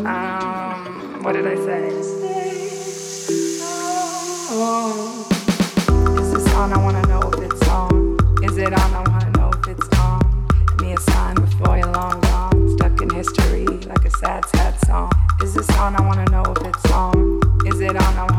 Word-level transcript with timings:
Um, 0.00 1.22
what 1.22 1.34
did 1.34 1.46
I 1.46 1.54
say? 1.54 1.88
Oh. 4.50 5.26
Is 6.20 6.32
this 6.32 6.54
on? 6.54 6.72
I 6.72 6.78
wanna 6.82 7.06
know 7.06 7.20
if 7.30 7.38
it's 7.40 7.68
on. 7.68 8.16
Is 8.42 8.58
it 8.58 8.72
on? 8.72 8.92
I 8.92 9.08
wanna 9.08 9.30
know 9.38 9.50
if 9.50 9.68
it's 9.68 9.88
on. 9.98 10.46
Give 10.66 10.80
me 10.80 10.92
a 10.94 11.00
sign 11.00 11.36
before 11.36 11.78
you're 11.78 11.92
long 11.92 12.20
gone. 12.22 12.76
Stuck 12.76 13.00
in 13.02 13.10
history 13.10 13.66
like 13.66 14.04
a 14.04 14.10
sad, 14.10 14.44
sad 14.46 14.84
song. 14.84 15.12
Is 15.42 15.54
this 15.54 15.70
on? 15.78 15.94
I 15.94 16.00
wanna 16.04 16.24
know 16.30 16.42
if 16.42 16.66
it's 16.66 16.90
on. 16.90 17.40
Is 17.66 17.80
it 17.80 17.94
on? 17.96 18.18
I 18.18 18.33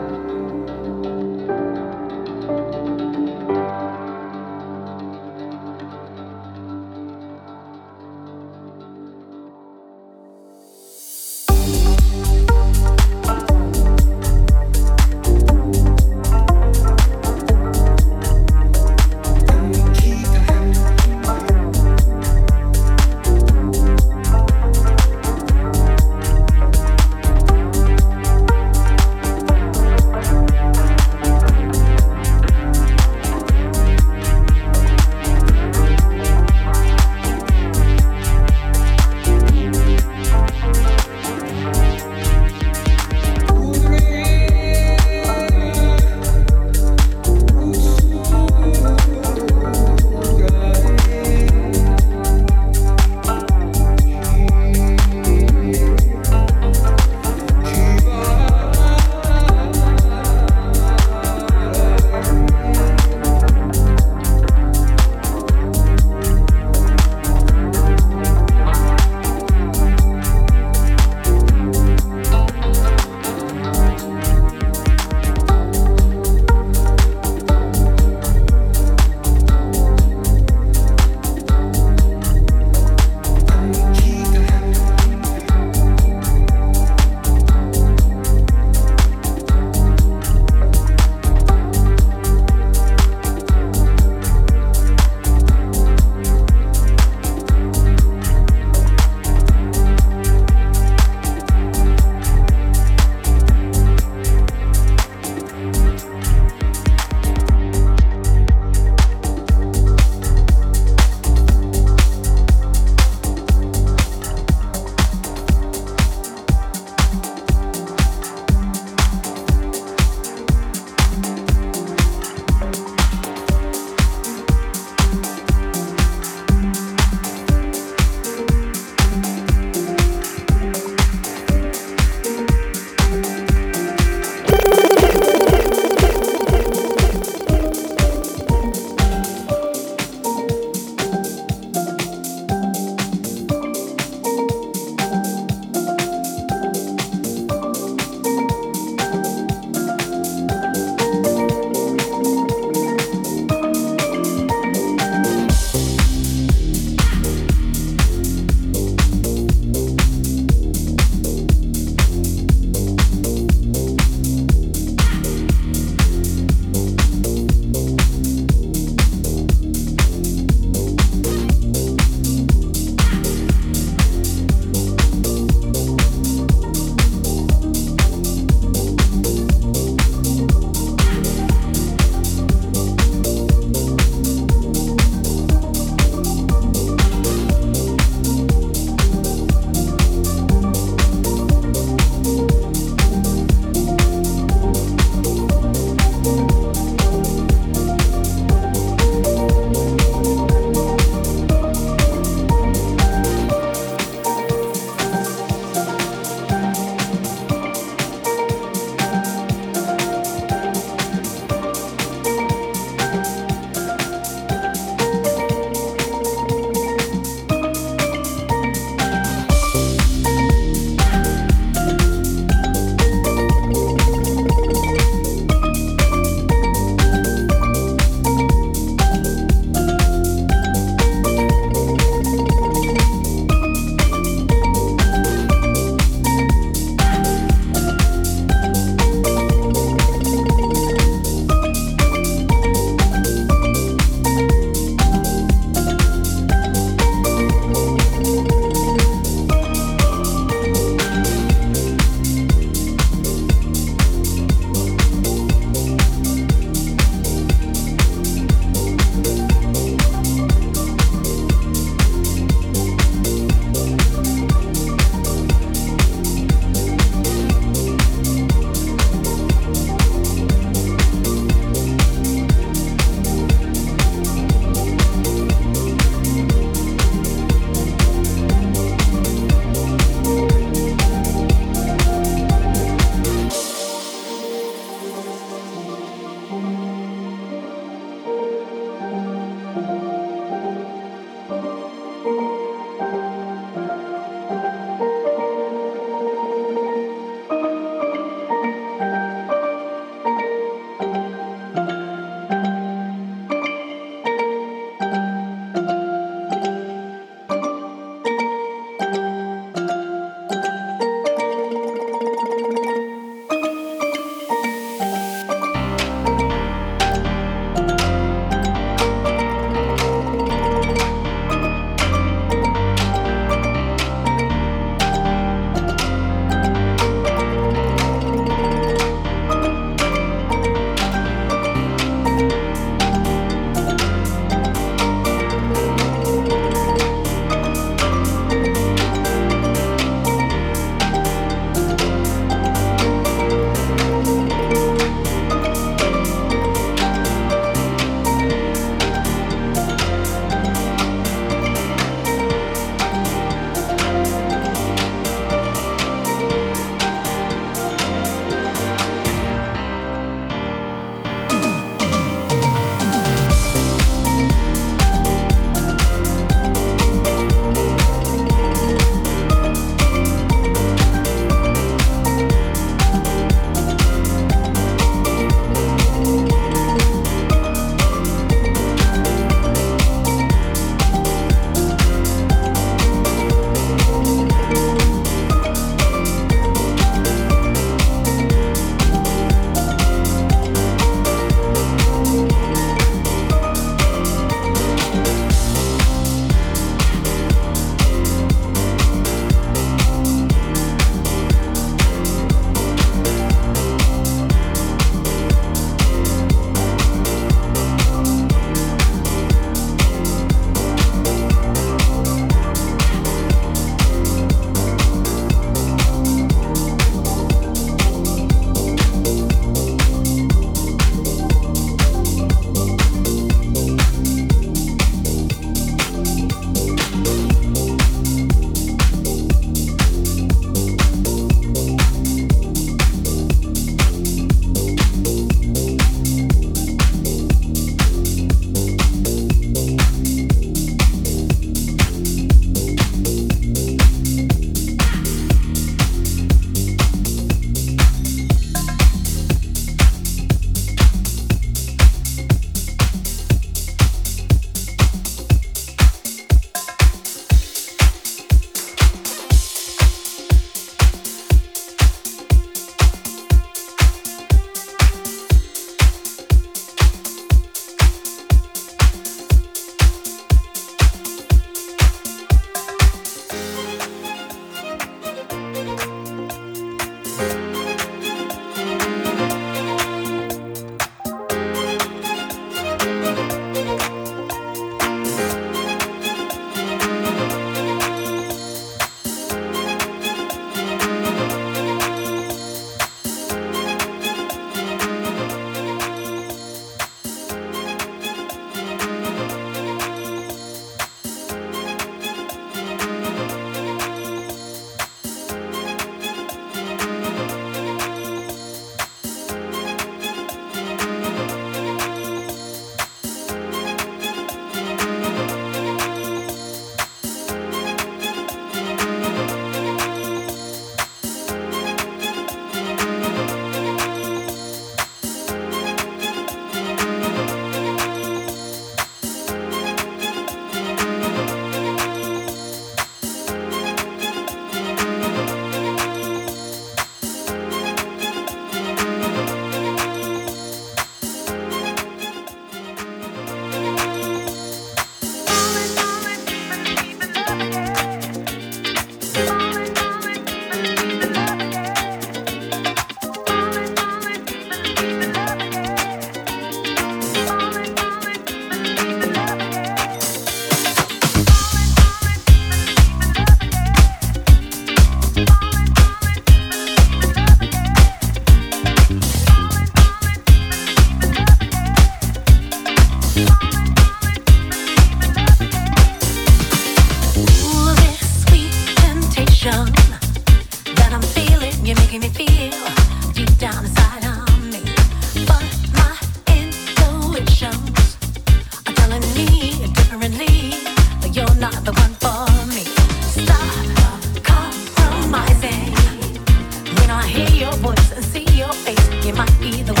You 599.23 599.33
might 599.33 599.59
be 599.59 599.83
the 599.83 600.00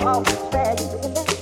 always 0.00 0.36
begging. 0.50 1.35